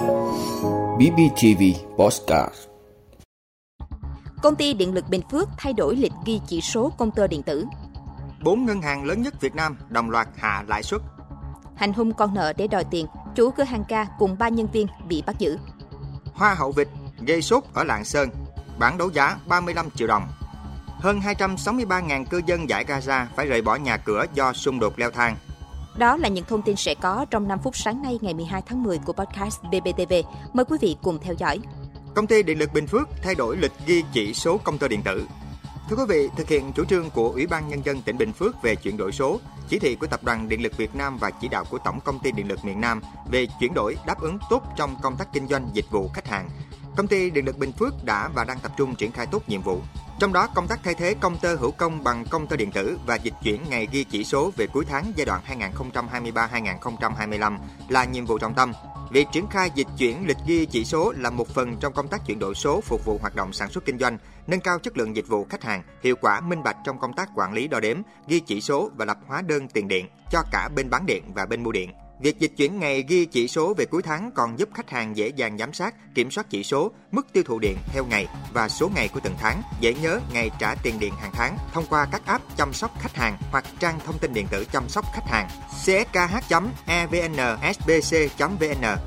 [0.00, 1.62] BBTV
[1.98, 2.54] Postcard
[4.42, 7.42] Công ty Điện lực Bình Phước thay đổi lịch ghi chỉ số công tơ điện
[7.42, 7.66] tử.
[8.44, 11.00] Bốn ngân hàng lớn nhất Việt Nam đồng loạt hạ lãi suất.
[11.76, 14.86] Hành hung con nợ để đòi tiền, chủ cửa hàng ca cùng ba nhân viên
[15.08, 15.58] bị bắt giữ.
[16.34, 16.88] Hoa hậu vịt
[17.26, 18.28] gây sốt ở Lạng Sơn,
[18.78, 20.28] bán đấu giá 35 triệu đồng.
[20.86, 25.10] Hơn 263.000 cư dân giải Gaza phải rời bỏ nhà cửa do xung đột leo
[25.10, 25.36] thang.
[25.96, 28.82] Đó là những thông tin sẽ có trong 5 phút sáng nay ngày 12 tháng
[28.82, 30.12] 10 của podcast BBTV.
[30.52, 31.58] Mời quý vị cùng theo dõi.
[32.14, 35.02] Công ty Điện lực Bình Phước thay đổi lịch ghi chỉ số công tơ điện
[35.04, 35.26] tử.
[35.88, 38.62] Thưa quý vị, thực hiện chủ trương của Ủy ban Nhân dân tỉnh Bình Phước
[38.62, 41.48] về chuyển đổi số, chỉ thị của Tập đoàn Điện lực Việt Nam và chỉ
[41.48, 44.62] đạo của Tổng Công ty Điện lực miền Nam về chuyển đổi đáp ứng tốt
[44.76, 46.50] trong công tác kinh doanh dịch vụ khách hàng,
[46.96, 49.62] Công ty Điện lực Bình Phước đã và đang tập trung triển khai tốt nhiệm
[49.62, 49.80] vụ.
[50.20, 52.98] Trong đó, công tác thay thế công tơ hữu công bằng công tơ điện tử
[53.06, 55.42] và dịch chuyển ngày ghi chỉ số về cuối tháng giai đoạn
[56.34, 58.72] 2023-2025 là nhiệm vụ trọng tâm.
[59.10, 62.26] Việc triển khai dịch chuyển lịch ghi chỉ số là một phần trong công tác
[62.26, 65.16] chuyển đổi số phục vụ hoạt động sản xuất kinh doanh, nâng cao chất lượng
[65.16, 67.96] dịch vụ khách hàng, hiệu quả minh bạch trong công tác quản lý đo đếm,
[68.28, 71.46] ghi chỉ số và lập hóa đơn tiền điện cho cả bên bán điện và
[71.46, 71.90] bên mua điện.
[72.22, 75.28] Việc dịch chuyển ngày ghi chỉ số về cuối tháng còn giúp khách hàng dễ
[75.36, 78.90] dàng giám sát, kiểm soát chỉ số, mức tiêu thụ điện theo ngày và số
[78.94, 82.26] ngày của từng tháng, dễ nhớ ngày trả tiền điện hàng tháng thông qua các
[82.26, 85.48] app chăm sóc khách hàng hoặc trang thông tin điện tử chăm sóc khách hàng
[85.84, 86.56] cskh.evnsbc.vn.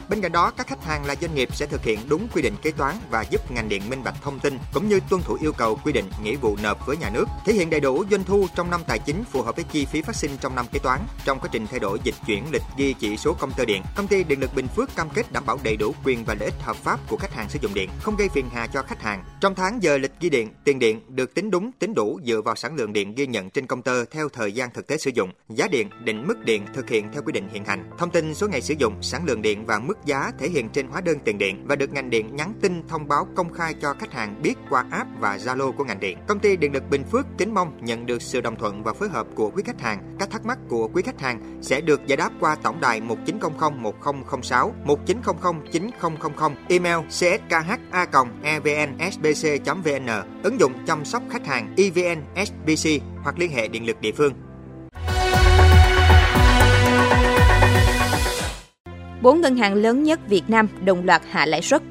[0.10, 2.56] Bên cạnh đó, các khách hàng là doanh nghiệp sẽ thực hiện đúng quy định
[2.62, 5.54] kế toán và giúp ngành điện minh bạch thông tin cũng như tuân thủ yêu
[5.54, 8.48] cầu quy định nghĩa vụ nộp với nhà nước, thể hiện đầy đủ doanh thu
[8.56, 11.00] trong năm tài chính phù hợp với chi phí phát sinh trong năm kế toán.
[11.26, 14.08] Trong quá trình thay đổi dịch chuyển lịch ghi chỉ số công tơ điện, công
[14.08, 16.62] ty Điện lực Bình Phước cam kết đảm bảo đầy đủ quyền và lợi ích
[16.62, 19.24] hợp pháp của khách hàng sử dụng điện, không gây phiền hà cho khách hàng.
[19.42, 22.56] Trong tháng giờ lịch ghi điện, tiền điện được tính đúng, tính đủ dựa vào
[22.56, 25.32] sản lượng điện ghi nhận trên công tơ theo thời gian thực tế sử dụng.
[25.50, 27.90] Giá điện, định mức điện thực hiện theo quy định hiện hành.
[27.98, 30.88] Thông tin số ngày sử dụng, sản lượng điện và mức giá thể hiện trên
[30.88, 33.94] hóa đơn tiền điện và được ngành điện nhắn tin thông báo công khai cho
[34.00, 36.18] khách hàng biết qua app và Zalo của ngành điện.
[36.28, 39.10] Công ty Điện lực Bình Phước kính mong nhận được sự đồng thuận và phối
[39.10, 40.16] hợp của quý khách hàng.
[40.20, 43.82] Các thắc mắc của quý khách hàng sẽ được giải đáp qua tổng đài 1900
[43.82, 47.62] 1006 1900 9000, email cskha.evnsbc.vn,
[50.44, 52.90] ứng dụng chăm sóc khách hàng EVN SBC
[53.24, 54.34] hoặc liên hệ điện lực địa phương.
[59.22, 61.82] Bốn ngân hàng lớn nhất Việt Nam đồng loạt hạ lãi suất.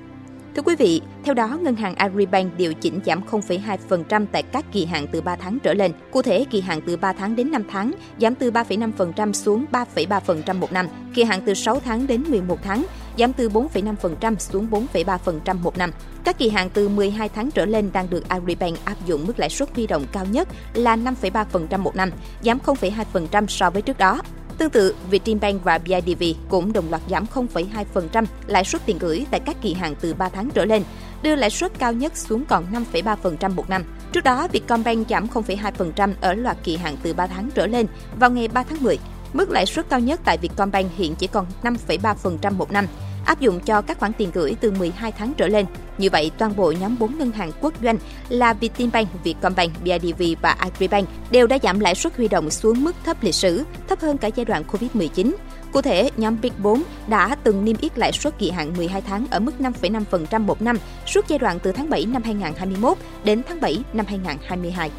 [0.56, 4.84] Thưa quý vị, theo đó, ngân hàng Agribank điều chỉnh giảm 0,2% tại các kỳ
[4.84, 5.92] hạn từ 3 tháng trở lên.
[6.10, 10.58] Cụ thể, kỳ hạn từ 3 tháng đến 5 tháng giảm từ 3,5% xuống 3,3%
[10.58, 12.84] một năm, kỳ hạn từ 6 tháng đến 11 tháng
[13.18, 15.90] giảm từ 4,5% xuống 4,3% một năm.
[16.24, 19.50] Các kỳ hạn từ 12 tháng trở lên đang được Agribank áp dụng mức lãi
[19.50, 22.10] suất huy động cao nhất là 5,3% một năm,
[22.44, 24.20] giảm 0,2% so với trước đó.
[24.58, 29.40] Tương tự, Vietinbank và BIDV cũng đồng loạt giảm 0,2% lãi suất tiền gửi tại
[29.40, 30.82] các kỳ hạn từ 3 tháng trở lên,
[31.22, 33.84] đưa lãi suất cao nhất xuống còn 5,3% một năm.
[34.12, 37.86] Trước đó, Vietcombank giảm 0,2% ở loạt kỳ hạn từ 3 tháng trở lên
[38.18, 38.98] vào ngày 3 tháng 10.
[39.32, 42.86] Mức lãi suất cao nhất tại Vietcombank hiện chỉ còn 5,3% một năm,
[43.24, 45.66] áp dụng cho các khoản tiền gửi từ 12 tháng trở lên.
[45.98, 47.96] Như vậy, toàn bộ nhóm 4 ngân hàng quốc doanh
[48.28, 52.96] là Vietinbank, Vietcombank, BIDV và Agribank đều đã giảm lãi suất huy động xuống mức
[53.04, 55.32] thấp lịch sử, thấp hơn cả giai đoạn Covid-19.
[55.72, 59.26] Cụ thể, nhóm Big 4 đã từng niêm yết lãi suất kỳ hạn 12 tháng
[59.30, 63.60] ở mức 5,5% một năm suốt giai đoạn từ tháng 7 năm 2021 đến tháng
[63.60, 64.90] 7 năm 2022.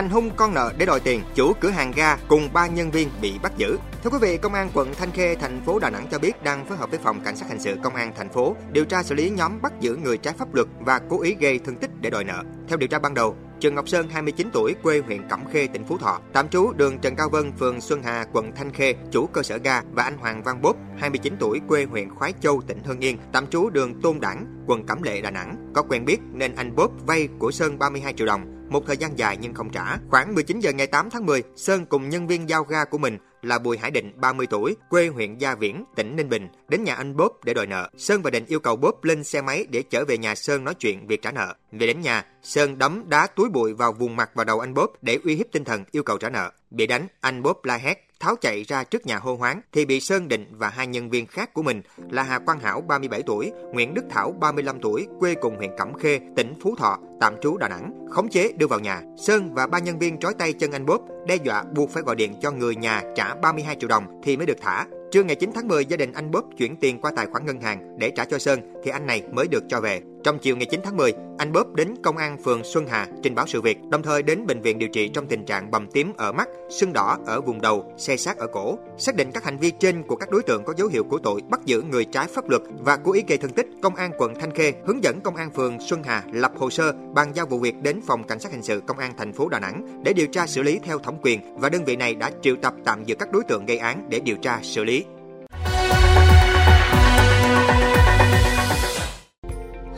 [0.00, 3.08] Hành hung con nợ để đòi tiền, chủ cửa hàng ga cùng ba nhân viên
[3.22, 3.78] bị bắt giữ.
[4.04, 6.66] Thưa quý vị, Công an quận Thanh Khê, thành phố Đà Nẵng cho biết đang
[6.66, 9.14] phối hợp với phòng cảnh sát hình sự Công an thành phố điều tra xử
[9.14, 12.10] lý nhóm bắt giữ người trái pháp luật và cố ý gây thương tích để
[12.10, 12.42] đòi nợ.
[12.68, 15.84] Theo điều tra ban đầu, Trần Ngọc Sơn, 29 tuổi, quê huyện Cẩm Khê, tỉnh
[15.84, 19.26] Phú Thọ, tạm trú đường Trần Cao Vân, phường Xuân Hà, quận Thanh Khê, chủ
[19.26, 22.84] cơ sở ga và anh Hoàng Văn Bốp, 29 tuổi, quê huyện Khoái Châu, tỉnh
[22.84, 26.18] Hưng Yên, tạm trú đường Tôn Đảng, quận Cẩm Lệ, Đà Nẵng, có quen biết
[26.32, 29.70] nên anh Bốp vay của Sơn 32 triệu đồng một thời gian dài nhưng không
[29.70, 29.98] trả.
[30.10, 33.18] Khoảng 19 giờ ngày 8 tháng 10, Sơn cùng nhân viên giao ga của mình
[33.42, 36.94] là Bùi Hải Định, 30 tuổi, quê huyện Gia Viễn, tỉnh Ninh Bình, đến nhà
[36.94, 37.90] anh Bốp để đòi nợ.
[37.96, 40.74] Sơn và Định yêu cầu Bốp lên xe máy để trở về nhà Sơn nói
[40.74, 41.54] chuyện việc trả nợ.
[41.72, 44.92] Về đến nhà, Sơn đấm đá túi bụi vào vùng mặt và đầu anh Bốp
[45.02, 46.50] để uy hiếp tinh thần yêu cầu trả nợ.
[46.70, 50.00] Bị đánh, anh Bốp la hét, tháo chạy ra trước nhà hô hoáng thì bị
[50.00, 53.52] Sơn Định và hai nhân viên khác của mình là Hà Quang Hảo 37 tuổi,
[53.72, 57.56] Nguyễn Đức Thảo 35 tuổi, quê cùng huyện Cẩm Khê, tỉnh Phú Thọ, tạm trú
[57.56, 59.02] Đà Nẵng, khống chế đưa vào nhà.
[59.26, 62.16] Sơn và ba nhân viên trói tay chân anh Bốp, đe dọa buộc phải gọi
[62.16, 64.86] điện cho người nhà trả 32 triệu đồng thì mới được thả.
[65.12, 67.60] Trưa ngày 9 tháng 10, gia đình anh Bốp chuyển tiền qua tài khoản ngân
[67.60, 70.00] hàng để trả cho Sơn thì anh này mới được cho về.
[70.24, 73.34] Trong chiều ngày 9 tháng 10, anh Bóp đến công an phường Xuân Hà trình
[73.34, 76.12] báo sự việc, đồng thời đến bệnh viện điều trị trong tình trạng bầm tím
[76.16, 78.78] ở mắt, sưng đỏ ở vùng đầu, xe sát ở cổ.
[78.98, 81.40] Xác định các hành vi trên của các đối tượng có dấu hiệu của tội
[81.48, 84.34] bắt giữ người trái pháp luật và cố ý gây thương tích, công an quận
[84.40, 87.58] Thanh Khê hướng dẫn công an phường Xuân Hà lập hồ sơ bàn giao vụ
[87.58, 90.26] việc đến phòng cảnh sát hình sự công an thành phố Đà Nẵng để điều
[90.26, 93.14] tra xử lý theo thẩm quyền và đơn vị này đã triệu tập tạm giữ
[93.14, 95.04] các đối tượng gây án để điều tra xử lý.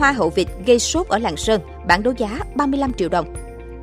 [0.02, 3.34] Hoa hậu vịt gây sốt ở Lạng Sơn, bản đấu giá 35 triệu đồng.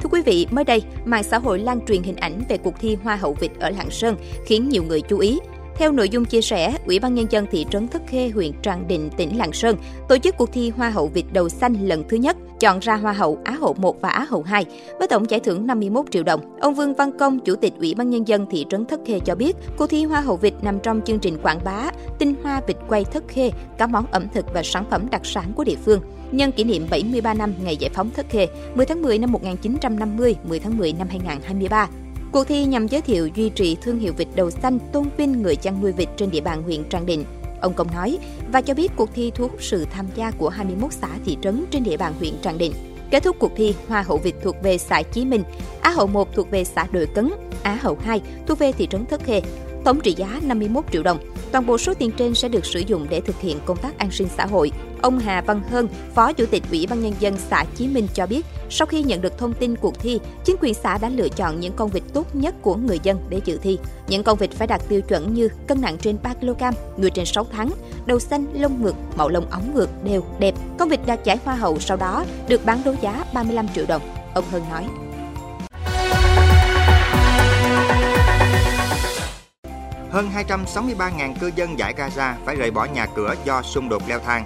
[0.02, 2.98] Thưa quý vị, mới đây, mạng xã hội lan truyền hình ảnh về cuộc thi
[3.04, 5.40] Hoa hậu vịt ở Lạng Sơn khiến nhiều người chú ý.
[5.80, 8.88] Theo nội dung chia sẻ, Ủy ban Nhân dân thị trấn Thất Khê, huyện Tràng
[8.88, 9.76] Định, tỉnh Lạng Sơn
[10.10, 13.14] tổ chức cuộc thi Hoa hậu vịt đầu xanh lần thứ nhất, chọn ra Hoa
[13.14, 14.66] hậu Á hậu 1 và Á hậu 2,
[15.00, 16.58] với tổng giải thưởng 51 triệu đồng.
[16.60, 19.36] Ông Vương Văn Công, Chủ tịch Ủy ban Nhân dân thị trấn Thất Khê cho
[19.36, 22.78] biết, cuộc thi Hoa hậu vịt nằm trong chương trình quảng bá tinh hoa vịt
[22.88, 26.02] quay Thất Khê, các món ẩm thực và sản phẩm đặc sản của địa phương.
[26.32, 30.36] Nhân kỷ niệm 73 năm ngày giải phóng Thất Khê, 10 tháng 10 năm 1950,
[30.44, 31.88] 10 tháng 10 năm 2023.
[32.32, 35.56] Cuộc thi nhằm giới thiệu duy trì thương hiệu vịt đầu xanh tôn vinh người
[35.56, 37.26] chăn nuôi vịt trên địa bàn huyện Tràng Định.
[37.62, 38.18] Ông Công nói
[38.52, 41.66] và cho biết cuộc thi thu hút sự tham gia của 21 xã thị trấn
[41.72, 42.74] trên địa bàn huyện Tràng Định.
[43.12, 45.44] Kết thúc cuộc thi, Hoa hậu vịt thuộc về xã Chí Minh,
[45.82, 47.32] Á hậu 1 thuộc về xã Đội Cấn,
[47.64, 49.42] Á hậu 2 thuộc về thị trấn Thất Khê.
[49.84, 51.18] Tổng trị giá 51 triệu đồng.
[51.52, 54.12] Toàn bộ số tiền trên sẽ được sử dụng để thực hiện công tác an
[54.12, 54.72] sinh xã hội.
[55.02, 58.26] Ông Hà Văn Hơn, Phó Chủ tịch Ủy ban Nhân dân xã Chí Minh cho
[58.26, 61.60] biết, sau khi nhận được thông tin cuộc thi, chính quyền xã đã lựa chọn
[61.60, 63.78] những con vịt tốt nhất của người dân để dự thi.
[64.08, 66.64] Những con vịt phải đạt tiêu chuẩn như cân nặng trên 3 kg,
[66.98, 67.70] người trên 6 tháng,
[68.06, 70.56] đầu xanh, lông ngực, màu lông ống ngược, đều, đẹp.
[70.78, 74.02] Con vịt đạt giải hoa hậu sau đó được bán đấu giá 35 triệu đồng.
[74.34, 74.86] Ông Hơn nói.
[80.10, 84.20] Hơn 263.000 cư dân giải Gaza phải rời bỏ nhà cửa do xung đột leo
[84.20, 84.44] thang.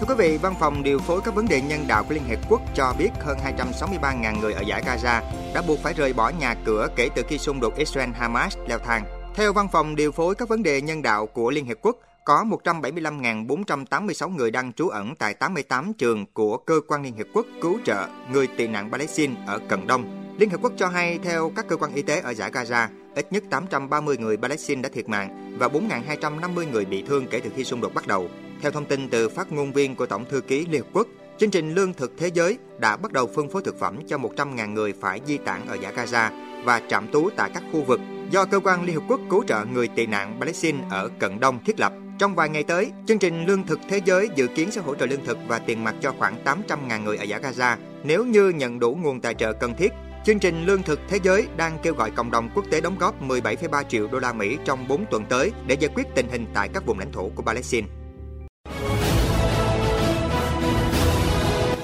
[0.00, 2.38] Thưa quý vị, Văn phòng điều phối các vấn đề nhân đạo của Liên Hiệp
[2.48, 5.22] Quốc cho biết hơn 263.000 người ở giải Gaza
[5.54, 9.04] đã buộc phải rời bỏ nhà cửa kể từ khi xung đột Israel-Hamas leo thang.
[9.34, 12.44] Theo Văn phòng điều phối các vấn đề nhân đạo của Liên Hiệp Quốc, có
[12.64, 17.78] 175.486 người đang trú ẩn tại 88 trường của Cơ quan Liên Hiệp Quốc cứu
[17.84, 20.34] trợ người tị nạn Palestine ở Cận Đông.
[20.38, 23.32] Liên Hợp Quốc cho hay theo các cơ quan y tế ở giải Gaza, ít
[23.32, 27.64] nhất 830 người Palestine đã thiệt mạng và 4.250 người bị thương kể từ khi
[27.64, 28.28] xung đột bắt đầu.
[28.62, 31.06] Theo thông tin từ phát ngôn viên của Tổng thư ký Liên Hợp Quốc,
[31.38, 34.72] chương trình Lương thực Thế giới đã bắt đầu phân phối thực phẩm cho 100.000
[34.72, 36.30] người phải di tản ở giải Gaza
[36.64, 39.64] và trạm trú tại các khu vực do Cơ quan Liên Hợp Quốc cứu trợ
[39.64, 41.92] người tị nạn Palestine ở Cận Đông thiết lập.
[42.18, 45.06] Trong vài ngày tới, chương trình Lương thực Thế giới dự kiến sẽ hỗ trợ
[45.06, 48.78] lương thực và tiền mặt cho khoảng 800.000 người ở giải Gaza nếu như nhận
[48.78, 49.92] đủ nguồn tài trợ cần thiết
[50.26, 53.22] Chương trình Lương thực Thế giới đang kêu gọi cộng đồng quốc tế đóng góp
[53.22, 56.68] 17,3 triệu đô la Mỹ trong 4 tuần tới để giải quyết tình hình tại
[56.74, 57.86] các vùng lãnh thổ của Palestine.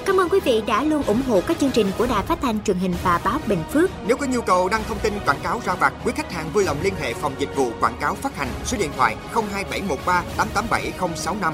[0.05, 2.63] Cảm ơn quý vị đã luôn ủng hộ các chương trình của Đài Phát thanh
[2.63, 3.89] truyền hình và báo Bình Phước.
[4.07, 6.63] Nếu có nhu cầu đăng thông tin quảng cáo ra vặt, quý khách hàng vui
[6.63, 11.53] lòng liên hệ phòng dịch vụ quảng cáo phát hành số điện thoại 02713 887065.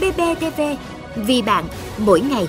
[0.00, 0.60] BBTV
[1.16, 1.64] vì bạn
[1.98, 2.48] mỗi ngày.